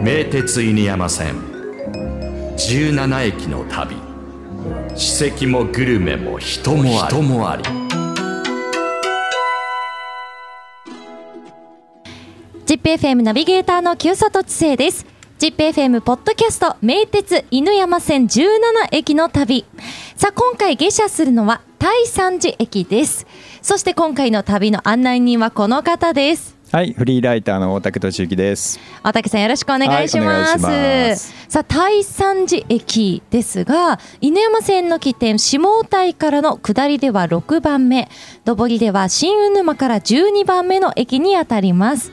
[0.00, 1.34] 名鉄犬山線。
[2.56, 3.96] 17駅の旅。
[4.94, 7.16] 史跡もグルメも人もあり。
[7.16, 7.64] 人もあり。
[12.66, 15.04] ZIPFM ナビゲーターの清里知世です。
[15.40, 18.60] ZIPFM ポッドキャスト名鉄犬山線17
[18.92, 19.64] 駅の旅。
[20.14, 23.26] さあ今回下車するのは大山寺駅です。
[23.62, 28.78] そして今回の旅の案内人はこの方ですはい、フリーライターの大竹俊之です。
[29.02, 31.32] 大竹さんよろしくお願いします,、はいます。
[31.48, 38.10] さあ大山寺駅ですが犬山線の起点下台からの下りでは6番目。
[38.44, 42.12] 上りでは新雲沼から12番目の駅にあたります。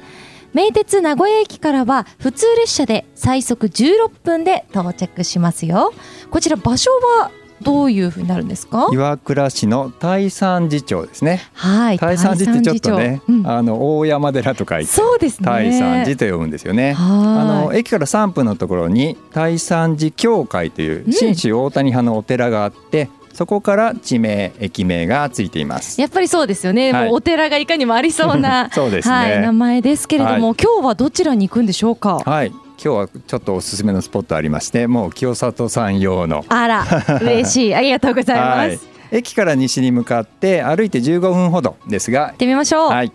[0.53, 5.93] 名鉄名古屋駅からは普通列車で最速16分で到着しますよ。
[6.31, 7.29] こちら場所は
[7.61, 8.89] どういうふうになるんですか？
[8.91, 11.41] 岩倉市の大山寺町ですね。
[11.53, 13.47] はい大山寺ってちょっとねうん。
[13.47, 15.47] あの大山寺と書いてそうですね。
[15.49, 16.95] 大山寺と呼ぶんですよね。
[16.97, 17.65] あはい。
[17.67, 25.99] の駅から3分のところに大山寺教会という信州大谷派のお寺があって、そこから地名駅名がついています。
[25.99, 27.05] やっぱりそうですよね、はい。
[27.07, 29.15] もうお寺がいかにもありそうな そうですね。
[29.15, 30.57] はい、名前ですけれども、はい。
[30.61, 32.21] 今日はどちらに行くんでしょうか？
[32.25, 32.51] はい、
[32.83, 36.45] 今日はちょっとおすすめのスポットありまして、もう清里さん用の。
[36.49, 36.85] あら
[37.21, 37.75] 嬉しい。
[37.75, 38.71] ありがとうございます、はい。
[38.71, 38.79] 行っ、
[39.11, 43.11] 駅から西に向かって歩いて15分ほどですが、てみましょう、はい、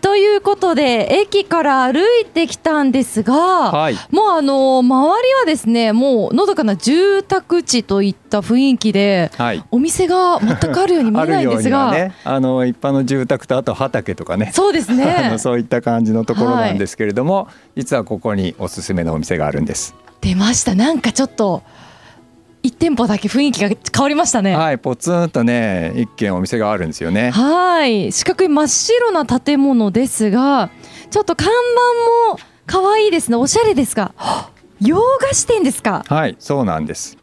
[0.00, 9.64] ということで駅から歩いてきたんですが、はい、もうあの周りはですねもうのどかな住宅地といった雰囲気ではい。
[9.70, 19.94] お店が全くあるように見えないんですが、 ね、あの一般の住宅とあと畑とかね、そうです あねのそういった感じのところなんですけれども、実はここにおすすめのお店があるんです。
[20.20, 20.74] 出ました。
[20.74, 21.62] なんかちょっと
[22.62, 24.56] 一店舗だけ雰囲気が変わりましたね。
[24.56, 27.30] はい、ポツンとね、一軒お店があるんですよね。
[27.30, 28.10] はい。
[28.12, 30.70] 四角い真っ白な建物ですが
[31.10, 31.46] ちょっと看
[32.28, 33.36] 板も可愛いですね。
[33.36, 34.12] おしゃれですが。
[34.80, 36.04] 洋菓子店ですか？
[36.08, 37.16] はい、そうなんです。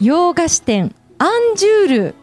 [0.00, 0.94] 洋菓子店。
[1.18, 2.14] アンジュール。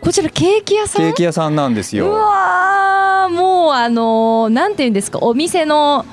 [0.00, 1.02] こちらケーキ屋さん？
[1.06, 2.10] ケーキ屋さんなんですうよ。
[2.12, 3.32] わー。
[3.32, 5.18] もうあのーなんていうんですか？
[5.22, 6.04] お店の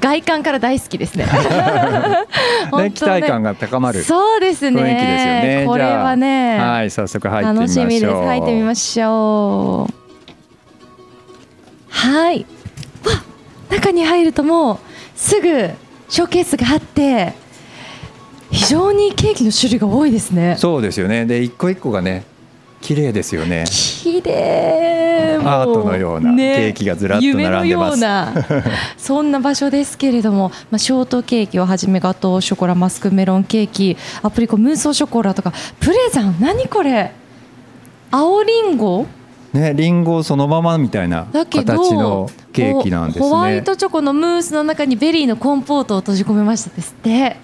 [0.00, 1.26] 外観から大好きですね。
[2.70, 4.02] 本ね、期待感が高まる。
[4.02, 4.82] そうですね。
[4.82, 5.64] 雰囲気ですよね。
[5.66, 6.58] これはね。
[6.58, 7.84] はい、早速入ってみましょう。
[7.84, 8.12] 楽しみです。
[8.12, 10.02] 入ってみましょう。
[11.88, 12.46] はい。
[13.04, 13.12] わ
[13.70, 14.78] 中に入るともう
[15.14, 15.70] すぐ
[16.08, 17.34] ショーケースがあって
[18.50, 20.56] 非常にケーキの種類が多いですね。
[20.58, 21.24] そうですよね。
[21.24, 22.24] で、一個一個がね、
[22.82, 23.64] 綺麗ですよね。
[23.68, 25.38] 綺麗。
[25.44, 27.64] アートのようなケーキがずらっと並んでます。
[27.66, 28.34] 夢のような
[28.98, 37.12] そんな場所ですけれども、まあ、ショートケーキをはじめガトーショコラマスクメロンケーキアプリコムースショコラとかプレザン何これ？
[38.10, 39.06] 青リンゴ？
[39.52, 43.24] ね、リンゴそのままみたいな形のケーキなんですね。
[43.24, 47.36] ホワイトチョコのムースの中にベリーのコンポートを閉じ込めましたですって。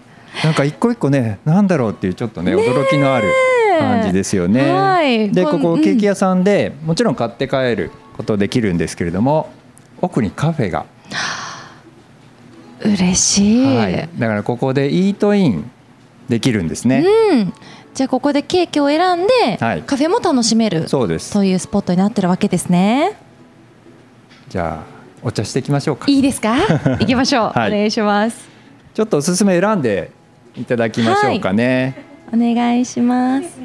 [0.43, 3.28] なんか一個一個ね、なんだろうっていうちょっとね、驚きのある
[3.78, 4.71] 感じですよね。
[4.72, 5.31] はい。
[5.31, 9.50] で、ここケーキ屋さんで、もちろん買って帰ることできるんですけれども、
[10.00, 10.87] 奥にカフェが、
[12.84, 15.71] 嬉しい、はい、だからここでイートイン
[16.28, 17.05] できるんですね。
[17.33, 17.53] うん。
[17.94, 19.83] じゃあここでケーキを選んで、はい。
[19.83, 21.33] カフェも楽しめるそうです。
[21.33, 23.16] というスポットになってるわけですね。
[24.49, 26.05] じゃあお茶していきましょうか。
[26.09, 26.55] いいですか？
[27.00, 27.72] 行きましょう、はい。
[27.72, 28.49] お願いします。
[28.95, 30.10] ちょっとおすすめ選んで
[30.56, 32.07] いただきましょうかね。
[32.33, 33.61] お願いします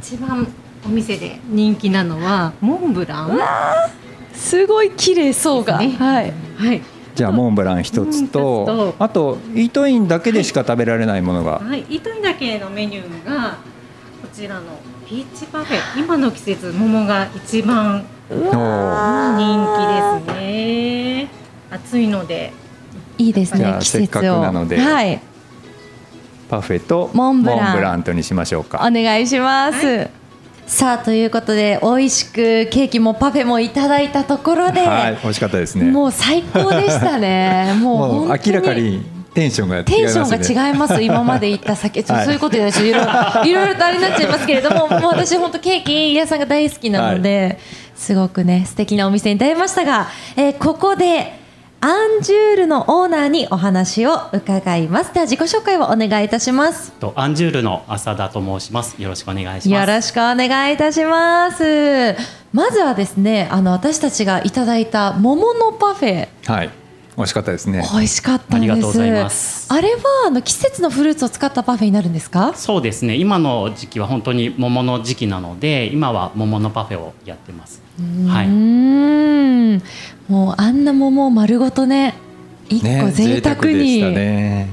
[0.00, 0.46] 一番
[0.86, 3.38] お店で人気なのはモンブラン。
[4.34, 6.82] すごい綺麗そうが、ねはいはい。
[7.14, 11.80] じゃあモンブラン一つとあとイートインだけでしか食べられないものが、はい。
[11.82, 13.52] イートインだけのメニューが
[14.20, 14.78] こちらの
[15.08, 15.78] ピーチパフェ。
[15.98, 18.42] 今の季節桃が一番人気
[20.28, 21.28] ですね。
[21.70, 22.52] 暑いので。
[23.16, 25.20] いいですじゃあね季節をせっかくなのではい
[26.48, 28.02] パフェとモンブラン。
[28.02, 28.78] とにしましょうか。
[28.86, 30.08] お願いします、
[30.66, 32.34] さあということで美味しく
[32.70, 35.90] ケーキもパフェもいただいたところで、はい美味しかったですね。
[35.90, 37.74] もう最高でしたね。
[37.80, 39.04] もう明らかに
[39.34, 39.96] テンションが違いますね。
[39.96, 47.58] テンションが違います、今まで行った酒、 ちょはいそういうことで、ちょっといろいろ いろいろとあれになっちゃいますけれども、もう私、本当、ケーキ屋さんが大好きなので、
[47.96, 51.43] すごくね、素敵なお店に出会いましたが、えーここで、
[51.86, 55.12] アンジュールのオーナーにお話を伺います。
[55.12, 56.92] では、自己紹介をお願いいたします。
[56.92, 58.96] とアンジュールの浅田と申します。
[58.98, 59.68] よろしくお願いします。
[59.68, 62.16] よろしくお願いいたします。
[62.54, 66.28] まずはですね、あの私たちがいただいた桃のパフェ。
[66.46, 66.83] はい
[67.16, 67.88] 美味しかったですね。
[67.92, 68.72] 美味しかったんです。
[68.72, 69.72] ありがとうございます。
[69.72, 72.52] あれはあの季節のフルーツを使ったパフェになるんですか？
[72.56, 73.14] そうですね。
[73.14, 77.80] 今の時期は本当に桃の時期なので今は桃のパフェをやってます。
[78.26, 79.82] はういーん。
[80.28, 82.14] もうあんな桃を丸ごとね
[82.68, 84.68] 一個ね贅沢でに、したね。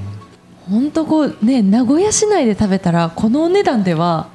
[0.68, 4.28] 本当こうね名古屋市内で食べたらこのお値段では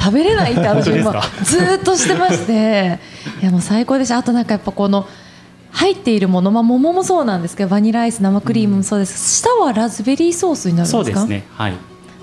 [0.00, 1.12] 食べれないって私今
[1.44, 2.98] ずーっとしてまして。
[3.40, 4.16] いやもう最高でした。
[4.16, 5.06] あとなんかやっぱこの
[5.72, 10.98] 入っているもの、まあ、桃もそうなんですけどバニラアイス生クリームもそうです、下はラズベリーソースになるんですか？
[10.98, 11.44] そうですね。
[11.54, 11.74] はい。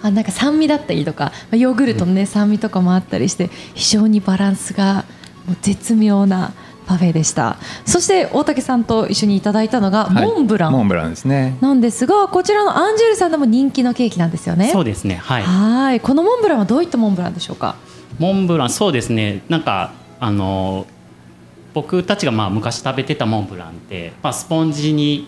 [0.02, 5.04] あなんか酸味だったりとかまあヨーグルトのね、酸味とかもあったりして非常にバランスが
[5.46, 6.54] もう絶妙な
[6.86, 7.58] パフェでした。
[7.86, 10.26] そして大竹さんと一緒にいただいたのがはい。
[10.26, 10.72] モンブラン。
[10.72, 11.58] モンブランですね。
[11.62, 14.70] なんですが、こちらのアンジュールさんでも人気のケーキなんですよね。
[14.72, 15.16] そうですね。
[15.16, 15.44] はい。
[15.44, 16.00] はい。
[16.00, 17.76] このモンブランはどういったモンブランでしょうか？
[18.18, 19.44] モンブランそうですね。
[19.50, 20.88] なんかあの
[21.74, 25.28] 僕たちがまあ昔食べてたモンブランって、まあ、スポンジに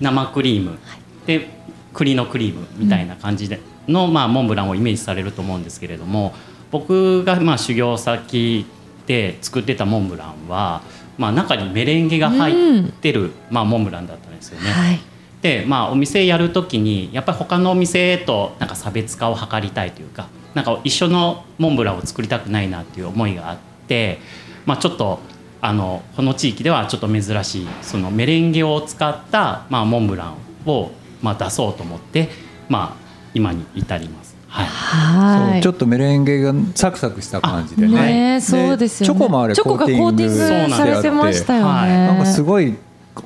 [0.00, 0.78] 生クリーム、
[1.26, 1.48] で
[1.92, 6.34] 栗のクリームみたいな感じでの、まあ、モンブランをイメージされると思うんですけれども
[6.70, 8.66] 僕がまあ修行先
[9.06, 10.82] で作ってたモンブランは、
[11.18, 14.70] まあ、中にメレンゲが入ってる、まあ、モンブランだったんですよね。
[14.70, 15.00] はい。
[15.42, 24.18] でまあお店やる時にやっぱり他のお店となんか差別化を図りたいというかなんか一緒のモンブランを作りたくないなっていう思いがあって、
[24.66, 25.20] まあ、ちょっと
[25.62, 30.36] あのこの地域ではちょっと珍しいそのメレンゲを使った、まあ、モンブラン
[30.66, 30.90] を、
[31.22, 32.28] まあ、出そうと思って、
[32.68, 33.00] まあ、
[33.34, 34.36] 今に至ります。
[34.48, 34.66] はい。
[34.66, 35.62] はい。
[35.62, 37.94] ちょっとメレンゲがサクサクした感じでね。
[37.94, 39.18] ねえそうですよね。
[39.18, 41.90] チョコもあれチョコがコーティングそうなんですされてましたよね、はい。
[41.90, 42.76] なんかすごい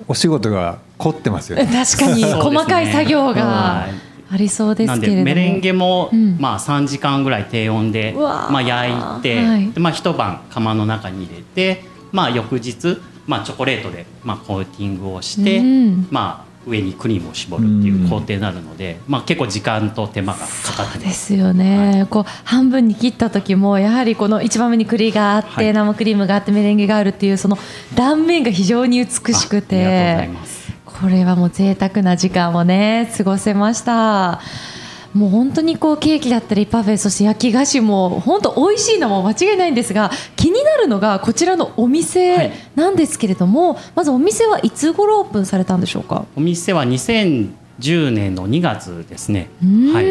[0.06, 1.66] お仕事が凝ってますよね。
[1.66, 4.14] 確かに細かい作業がはい。
[4.30, 5.24] ありそうですなんけれども。
[5.26, 6.36] でメレンゲも、うん。
[6.38, 9.70] まあ、3時間ぐらい低温で、まあ、焼いて、はい。
[9.70, 11.84] でまあ、一晩釜の中に入れて、
[12.14, 12.96] まあ、翌日、
[13.26, 16.06] まあ、チョコレートで、まあ、コーティングをして、うん。
[16.10, 21.26] まあ、上にクリームを絞るっていう工程になるので、まあ、結構時間と手間がかかってでます。
[21.26, 25.72] すよね、こう半分に切った時もやはりこの一番目に栗があって、はい。
[25.72, 27.58] 生クリームがあってメレンゲがあるっていうその
[27.96, 29.66] 断面が非常に美しくあありがとうござ
[30.20, 30.72] ています。
[30.84, 34.40] これはもう贅沢な時間をね過ごせました
[35.14, 42.50] もう本当にこうケーキだったりパフェそして焼き菓子も本当美味しいのも間違いないんですが気になるのがこちらのおは店い。
[42.74, 46.26] なんですけれども、まずお店はいつ頃オープンされたんでしょうか？
[46.34, 49.48] お店は2010年の2月ですね。
[49.92, 50.04] はい。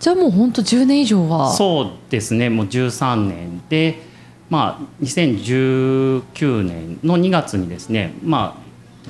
[0.00, 1.52] じゃあもう本当10年以上は。
[1.52, 2.50] そうですね。
[2.50, 4.02] もう13年で、
[4.50, 8.62] まあ、2019年の2月にですね、まあ、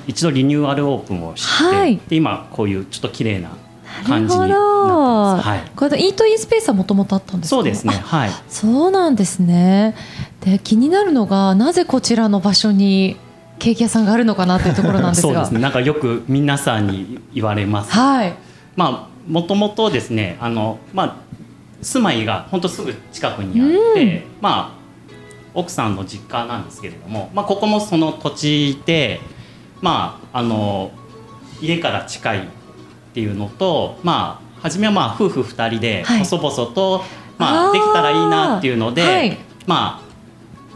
[0.07, 1.97] 一度リニューアルオープンをして、はい。
[2.07, 3.57] で今こういうちょっと綺麗なな
[4.03, 5.47] 感じになってます。
[5.47, 7.55] はい、これイートインスペースはもともとあったんですか？
[7.55, 9.95] そうですね、あはい、そうなんですね。
[10.41, 13.17] で気になるのがなぜこちらの場所に
[13.59, 15.33] ケーキ屋さんがあるのかなというところなんですが。
[15.33, 15.59] そうですね。
[15.59, 17.91] なんかよく皆さんに言われます。
[17.91, 18.33] はい。
[18.75, 21.15] まあもともとですねあの、まあ、
[21.81, 24.79] 住まいが本当すぐ近くにあって、まあ
[25.53, 29.19] 奥さんの実家なんですけれども、まあ、ここもその土地で、
[29.81, 30.91] まあ、あの
[31.59, 32.47] 家から近い
[33.09, 36.19] っていうのと、まあ、初めはまあ夫婦2人ではい。
[36.19, 37.03] 細々と、
[37.37, 39.37] まあできたらいいなっていうので、はい。
[39.65, 40.09] まあ、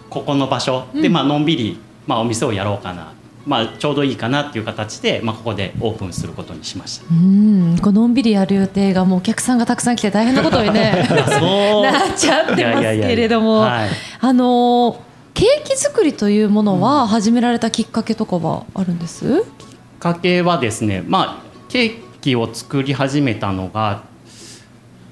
[0.10, 1.14] ここの場所で、うん。
[1.14, 3.14] まあのんびり、まあ、お店をやろうかな、
[3.46, 7.06] まあ、ちょうどいいかなっていう形で、まあ、ここでオープンすることにしました。
[7.10, 7.78] うん。
[7.82, 13.66] こうのんびりやる予定がもうお客さんがたくさん来て大変なことにね なっちゃってますけれども。
[13.66, 13.88] あ
[14.22, 19.68] のーケーキ作りというものは始められたきっかけとかはあるんです、きっ
[20.00, 24.04] かけはですね、まあ、ケーキを作り始めたのが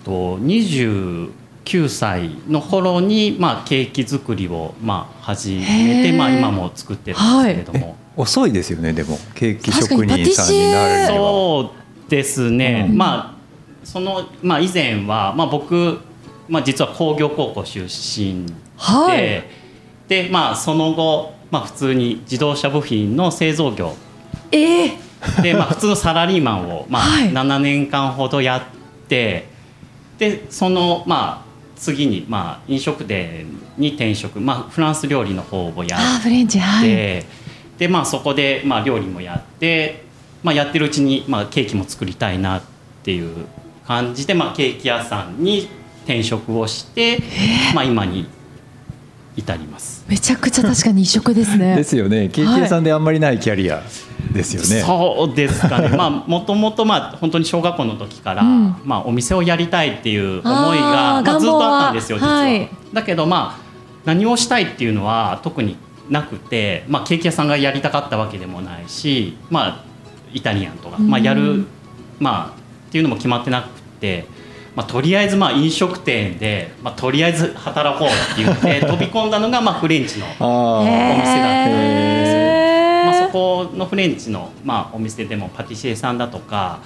[0.06, 1.30] と29
[1.90, 11.16] 歳の頃に、まあ、ケーキ作りを、まあ、始めて、まあ、今も作ってるんですけれども、遅いですよねでもケーキ職人さんになるには。
[11.18, 11.74] そ
[12.08, 12.98] うですね、うん。
[12.98, 16.00] まあその、まあ、以前は、まあ、僕、
[16.48, 19.44] まあ、実は工業高校出身で、はい。
[20.08, 23.96] でまあ、その後、まあ、普通に自動車部品の製造業
[24.52, 25.11] ええ
[25.42, 27.32] で、まあ、普通のサラリーマンを、まあはい。
[27.32, 29.50] 7年間ほどやって
[30.18, 33.48] でその、まあ、次に、まあ、飲食店
[33.78, 36.88] に転職、まあ、フランス料理の方をやっフレンチはい。
[36.88, 37.26] て、
[37.80, 40.04] でまあ、そこで、まあ、料理もやって、
[40.44, 42.62] まあ、やってるうちに、まあ、ケーキも作りたいなっ
[43.04, 43.48] ていう
[43.88, 45.68] 感じで、まあ、ケーキ屋さんに
[46.06, 47.20] 転職をして、
[47.74, 48.28] まあ、今に
[49.42, 50.06] 至ります。
[50.08, 51.76] めちゃくちゃ確かに異色ですね。
[51.78, 52.30] ですよね。
[52.30, 53.84] ケーキ屋さんであんまりないキャリア
[54.32, 55.90] ですよね、そうですかね。
[55.98, 58.76] まあもともとまあ本当に小学校の時から、うん。
[58.86, 62.34] まあお店をやりたいっていう思いがまあ、ずっとあったんですよ実は。
[62.34, 62.70] はい。
[62.94, 63.62] だけどまあ
[64.06, 65.76] 何をしたいっていうのは特に
[66.10, 69.92] なくて、まあケーキ屋さんがやりたかったわけでもないし、まあ
[70.34, 71.66] イタリアンとか、まあ、やる、
[72.20, 73.70] まあ、っていうのも決まってなく
[74.00, 74.26] て、
[74.76, 80.84] まあ、とりあえずまあ飲食店で、まあ、とりあえず働こうって言って 飛び込んだのがまあフレンチのあお
[81.18, 82.42] 店だったんですよ。
[83.06, 86.80] まあ、そこのフレンチの、まあ、お店でもパティシエさんだとか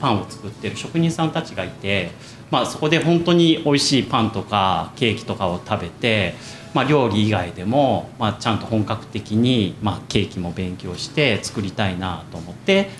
[0.00, 2.10] パンを作ってる職人さんたちがいて、
[2.50, 6.34] まあ、そこで本当に美味しいパンとかケーキとかを食べて、
[6.74, 12.90] まあ、料理以外でも、まあ、ちゃんと本格的に、まあ、ケーキも勉強して作りたいなと思って、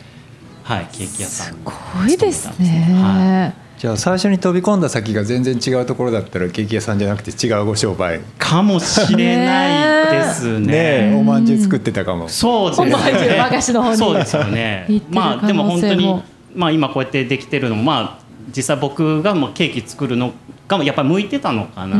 [0.63, 1.63] はい、ケーキ屋さんにす
[1.99, 3.62] ごいです勤めたんですはいね。
[3.83, 11.11] じゃあ最初に飛び込んだ先が全然違うところだったらケーキ屋さんじゃなくて違うご商売ねかもしれないですね。
[11.11, 12.95] えおまんじゅう作ってたかもそうですね。
[12.95, 16.23] おまんじゅう和菓子の方にそうですよねまあでも本当に
[16.55, 18.25] まあ今こうやってできてるのもまあ
[18.57, 20.33] 実際僕がもうケーキ作るの
[20.69, 21.97] がやっぱり向いてたのかな。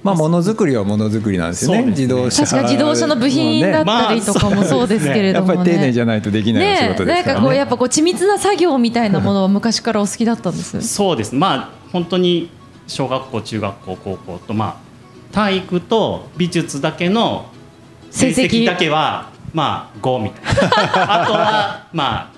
[0.00, 5.54] うんまあものづくりはものづくりなんですよねね自動車確か自動車の部品だったりとかもそうですけれどもね。
[5.56, 10.80] やっぱり丁寧じゃないとできないお仕ね事ですからねなんかこうやっぱこう緻密な作業みたいなものは昔からお好きだったんです？
[10.82, 11.34] そうです。
[11.34, 12.48] まあ本当に
[12.86, 14.76] 小学校中学校高校とまあ
[15.34, 17.46] 体育と美術だけの
[18.10, 20.60] 成績だけはまあ5みたいな。
[21.22, 22.37] あとはまあ。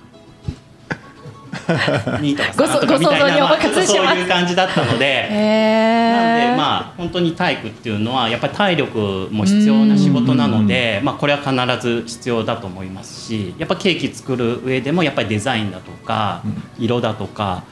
[2.20, 4.10] 2とかごそ3とかみたいな、まあ、任せします。
[4.10, 16.42] そういう感じだったので、へなんであまあ本当に体育っていうのはやっぱり体力も必要な仕事なので、まあ、これは必ず必要だと思いますしやっぱケーキ作る上でもやっぱりデザインだとか
[16.78, 17.64] 色だとか、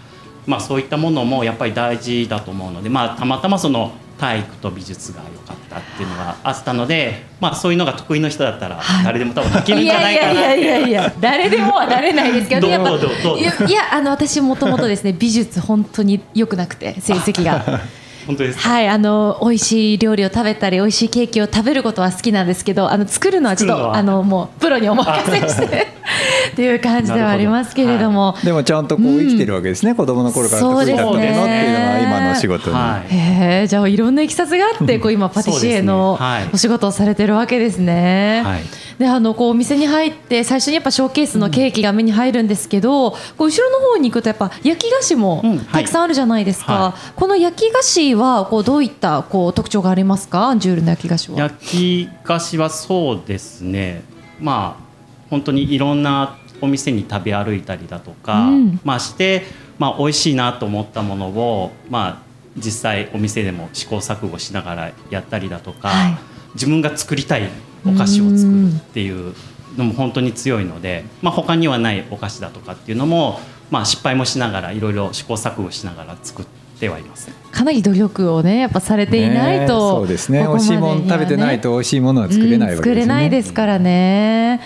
[0.47, 10.41] まあ、そういったものもやっぱり大事だと思うので、まあ、たまたまその体育と美術が良かったっていうのがあったので、まあ、そういうのが得意の人だったら誰でも多分できるんいじゃないかなって。
[10.41, 13.39] やいやいやいやいや誰でもはなれないですけどね やっぱどうどうどう？
[13.39, 17.65] いやいやあの私もともとですね美術本当に良くなくて成績が。
[18.29, 25.87] 本当ですはい、あの美味しい料理を食べたり美味しいケーキを食べることは好きなんですけど、あの作るのはちょっとあのもうプロにお任せして
[26.53, 33.15] っていう感じではありますけれども、でもちゃんとこう生きてるわけですね、子供の頃から得意だったものっていうのは今の仕事に、はい。
[33.15, 36.19] へえじゃあいろんないきさつがあってこう今パティシエの
[36.53, 38.43] お仕事をされてるわけですね。
[38.45, 50.47] はいであのこうお店に入って最初にやっぱショーケースのケーキが目に入るんですけど、こう後ろの方に行くとやっぱ焼き菓子もたくさんあるじゃないですか、はこの焼き菓子はこうどういったこう特徴がありますか？
[50.49, 51.39] アンジュールの焼き菓子は。
[51.39, 54.03] 焼き菓子はそうですね。
[54.41, 54.85] まあ
[55.31, 58.81] 本当にいろんなお店に食べ歩いたりだとか、うん。
[58.83, 59.45] まあして、
[59.79, 62.23] まあ、美味しいなと思ったものを、まあ、
[62.57, 66.19] 実際お店でも試行錯誤しながらやったりだとか、はい。
[66.55, 67.49] 自分が作りたい
[67.87, 69.35] お菓子を作るっていう
[69.77, 76.47] のも本当に強いので、まあ、他にはないお菓子だとかっていうのも、まあ、失敗もしながらいろいろ試行錯誤しながら作っ
[76.81, 77.31] てはいます。
[77.51, 80.41] かなり努力をねやっぱされていないねと、そうですね。
[80.41, 84.61] 美ここまで味しいもの食べてないと美味しいものは作れないわけですね、うん作れないですからね。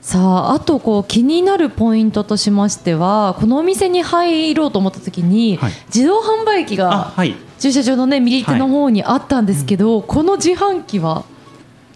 [0.00, 5.72] さああとこう気になるポイントとしましてはこのお店に入ろうと思った時に、はい。
[5.94, 7.36] 自動販売機あがはい。
[7.58, 11.24] 駐車場のね右手の方にあったんですけど、この自販機は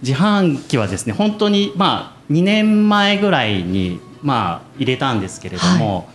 [0.04, 6.08] 自販機はですね本当にまあ2年前ぐらいにまあ入れたんですけれども、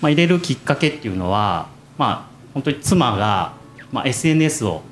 [0.00, 3.52] まあ入れるきっかけっていうのはまあ本当に妻が
[3.92, 4.82] まあ SNS を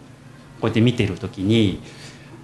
[0.61, 1.83] こうやって見てる時に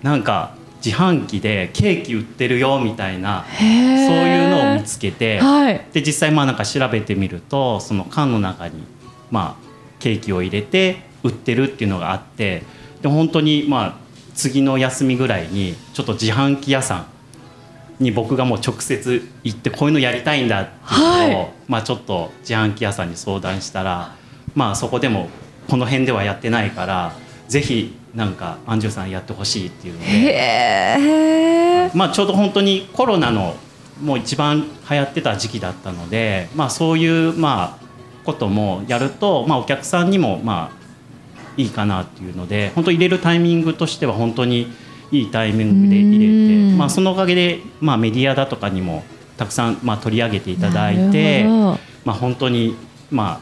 [0.02, 5.86] なんか自販機でケーキ売ってるよみたいなそういうのを見つけて、はい。
[5.92, 8.82] で実際まあなんか調べてみるとその缶の中に
[9.30, 9.66] まあ
[10.00, 12.64] ケーキを入れて売ってるっていうのがあって
[13.02, 14.01] で本当にまあ
[14.34, 17.06] 次の休みぐらいにちょっと自販機屋さ
[18.00, 24.14] んに僕がもう直接行ってこういうのやりたいんだっていうのを、はいまあちょっと自販機屋さんに相談したら
[24.54, 25.28] まあそこでも
[25.68, 27.14] この辺ではやってないから
[27.48, 31.62] ぜひなんかアンジュさんやってほしいっていうので。
[31.94, 33.56] まあ、ちょうど本当にコロナの
[34.00, 37.82] もう一番流行ってた時期だったので、まあ、そういうまあ
[38.24, 40.81] こともやると、まあ、お客さんにもまあ
[41.56, 44.72] いいかなっていうので本当入れるタイミングとしては本当に
[45.10, 49.04] いいタイミングで入れうんて、まあ、そのおかげで、まあ、メディアだとかにも
[49.36, 51.44] たくさん、まあ、取り上げていただいて
[52.04, 52.76] まあ、本当に、
[53.10, 53.40] まあ、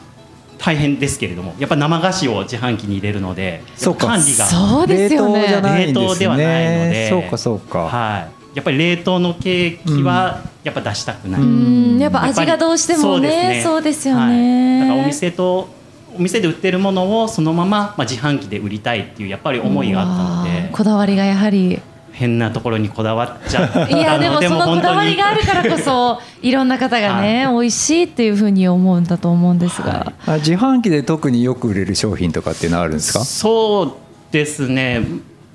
[0.59, 4.07] 大変ですけれどもやっぱ生菓子を自販機に入れるのでそうか。
[4.07, 4.45] 管理が。
[4.45, 5.41] そうですよね。
[5.41, 6.03] 冷凍じゃないんですね。
[6.03, 8.19] 冷凍ではないのでそうかそうか、は
[8.53, 11.99] い、やっぱり冷凍のケーキはやっぱ出したくない、ううん。
[11.99, 13.61] やっぱ味がどうしてもね。
[13.63, 15.80] そうですよね、はい、だからお店と
[16.15, 21.79] お店で売ってるものをそのまま、まあ、自販機で売りたいっていうやっぱり思いがあったのでーこだわりがやはり。
[22.13, 33.23] 変なところにこだわっちゃったのいやでもそのこだわりがあるからこそそ いろんな方がね、美味しいっていうふうに思うんだと思うんですが、あ自販機で特によく売れる商品とかっていうのはあるんですか？
[33.23, 33.93] そう
[34.33, 35.01] ですね。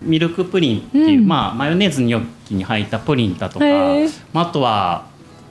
[0.01, 1.29] ミルクプリンっていう、うん。
[1.29, 3.65] まあ、マヨネーズニョッキに入ったプリンだとか、
[4.33, 5.05] まあ、あとは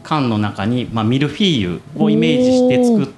[0.03, 3.11] 缶の中に、まあ、ミルフィーユをイメージして作った、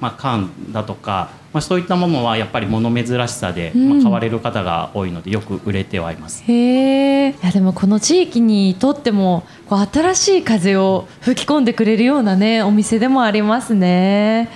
[0.00, 6.44] まあ、缶だとか、まあ、そういったものはやっぱり物珍しさで、うんまあ、買われる方が多いのでよく売れてはいます。
[6.44, 14.48] へえいやでもこの地域にとってもこう新しい風を吹き込んでくれるようなねお店でもありますね。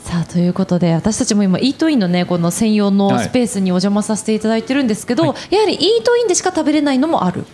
[0.00, 7.44] さあということで私たちも今イートインのねこの専用のはいスペースにお邪魔させていただいてるんですけど、はいやはりイートインでしか食べれないのもある。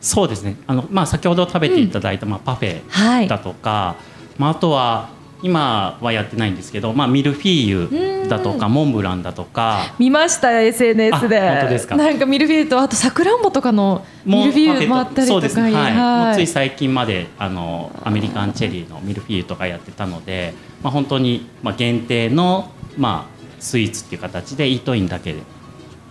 [0.00, 3.96] そうですねあの、まあ、先ほど食べていただいた、まあ、パフはいェだとか、
[4.38, 5.10] まあ、あとは
[5.42, 9.94] 今はやってないんですけど、まあ、ミルフィーユだとかモンブランだとか。
[9.98, 11.40] 見ました SNS で。
[11.40, 11.96] あ本当ですか？
[11.96, 15.26] なんかミルフィーユとあとさくらんぼとかのミルフィーユもあったりとか。
[15.26, 15.72] そうですね、はい。
[15.72, 16.26] はい。
[16.26, 25.36] もうつい最近まであのアメリカンチェリーのミルフィーユとかやってたので、まあ、本当に、まあ、限定の、まあ、スイーツっていう形でイートインだけ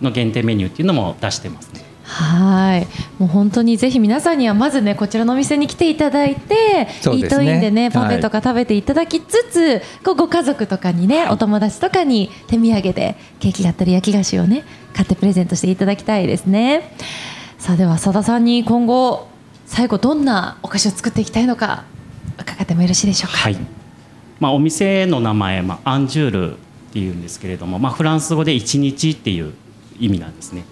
[0.00, 1.84] の限定メニューっていうのも出してますね。
[2.12, 2.86] はい、
[3.20, 16.96] もう本当にぜひ皆さんにはまずねこちらのお店に来ていただいて、イートインでねはいパフェとか食べていただきつつ、こうご家族とかにね、お友達とかに手土産でケーキだったり焼き菓子をね買ってプレゼントしていただきたいですね。
[17.58, 19.28] さあでは佐田さんに今後
[19.66, 21.84] 最後どんなお菓子を作っていきたいのか
[22.38, 23.38] 伺ってもよろしいでしょうか？
[23.38, 23.56] はい
[24.40, 26.56] まあ、お店の名前、まあ、アンジュールっ
[26.92, 29.52] ていうんですけれども、まあ、フランス語で一日っていう
[30.00, 30.64] 意味なんですね。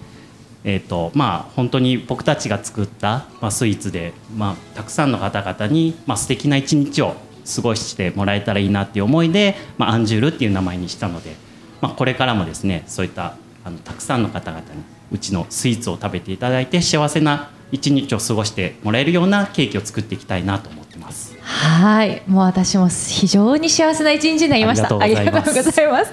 [0.63, 7.15] えーとまあ、本当に僕たちが作った、まあ、スイーツで、まあ、たくさんの方々に、まあ素敵な一日を
[7.55, 11.35] 過ごしてもらえたらいいなっていう思いで、まあ、アンジュールっていう名前にしたので、
[11.81, 14.65] まあ、これからもですねそういったあのたくさんの方々に
[15.11, 21.37] うちのスイーツを食べていただいて幸せな一日を過ごしてもらえるようなケーキを作っていきたいなと思ってます。
[21.39, 24.97] はい、もう私も非常に幸せな一日になりました。
[24.99, 26.11] ありがとうございますありがとうございます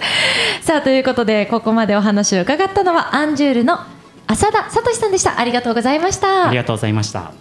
[0.63, 3.79] さあということでここまでお話を伺ったのはアンジュールの
[4.27, 5.39] 浅田聡さんでした。
[5.39, 6.57] ありがとうございましたあり。
[6.57, 7.33] がとうございました。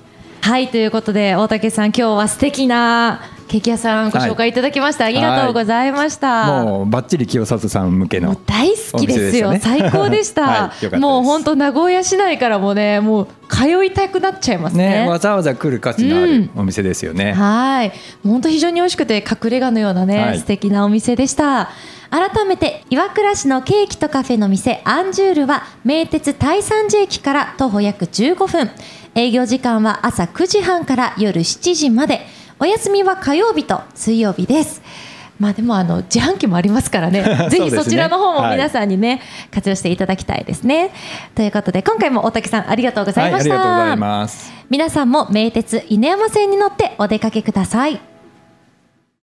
[0.41, 5.05] はいということで大竹さん今日は素敵なケーキ屋さんご紹介いただきました。
[5.05, 6.63] ありがとうございました。
[6.63, 9.53] もうバッチリ清里さん向けの大好きですよ。
[9.59, 10.99] 最高でした,、はい。
[10.99, 15.03] もう本当名古屋市内からもねもう通いたくなっちゃいますね。
[15.03, 17.93] ねわざわざ来る価値のあるお店ですよね、はい、も
[18.25, 20.39] う本当非常に美味しくて隠れ家のようなね、はい。
[20.39, 21.69] 素敵なお店でした。
[22.09, 28.71] 改めて岩倉市のケーキとカフェの店アンジュールは名鉄大山寺駅から徒歩約15分。
[29.17, 32.25] 営業時間は朝9時半から夜7時まで
[32.59, 34.81] お休みは火曜日と水曜日です。
[35.39, 37.21] まあでもあの自販機もありますからね。
[37.51, 39.21] ぜひそちらの方も皆さんにね、
[39.53, 40.91] 活用していただきたいですね。
[41.35, 44.53] ということで今回も大竹さんありがとうござはいました、りがとうございます。
[44.69, 48.14] 皆さんも名鉄犬山線に乗ってお出かけください